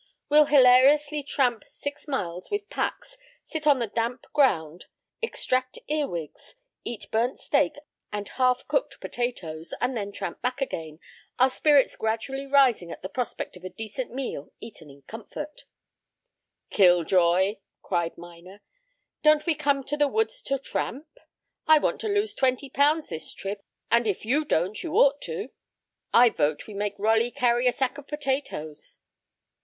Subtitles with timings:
[0.29, 4.85] We'll hilariously tramp six miles with packs, sit on the damp ground,
[5.21, 7.75] extract earwigs, eat burnt steak
[8.11, 10.99] and half cooked potatoes, and then tramp back again,
[11.37, 15.65] our spirits gradually rising at the prospect of a decent meal eaten in comfort"
[16.71, 18.63] "Kill joy!" cried Minor.
[19.21, 21.19] "Don't we come to the woods to tramp?
[21.67, 25.49] I want to lose twenty pounds this trip, and if you don't you ought to.
[26.11, 28.99] I vote we make Rolly carry a sack of potatoes."